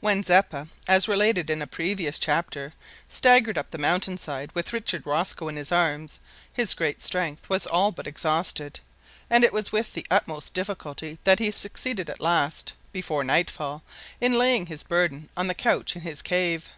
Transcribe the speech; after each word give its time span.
When 0.00 0.24
Zeppa, 0.24 0.66
as 0.88 1.06
related 1.06 1.48
in 1.48 1.62
a 1.62 1.66
previous 1.68 2.18
chapter, 2.18 2.72
staggered 3.08 3.56
up 3.56 3.70
the 3.70 3.78
mountain 3.78 4.18
side 4.18 4.50
with 4.52 4.72
Richard 4.72 5.06
Rosco 5.06 5.46
in 5.46 5.54
his 5.54 5.70
arms, 5.70 6.18
his 6.52 6.74
great 6.74 7.00
strength 7.00 7.48
was 7.48 7.64
all 7.64 7.92
but 7.92 8.08
exhausted, 8.08 8.80
and 9.30 9.44
it 9.44 9.52
was 9.52 9.70
with 9.70 9.92
the 9.92 10.08
utmost 10.10 10.54
difficulty 10.54 11.20
that 11.22 11.38
he 11.38 11.52
succeeded 11.52 12.10
at 12.10 12.18
last, 12.20 12.72
before 12.90 13.22
night 13.22 13.48
fall, 13.48 13.84
in 14.20 14.32
laying 14.34 14.66
his 14.66 14.82
burden 14.82 15.28
on 15.36 15.46
the 15.46 15.54
couch 15.54 15.94
in 15.94 16.02
his 16.02 16.20
cave. 16.20 16.68